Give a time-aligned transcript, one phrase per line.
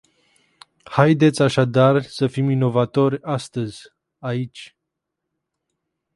[0.83, 3.81] Haideți așadar să fim inovatori astăzi,
[4.19, 4.77] aici.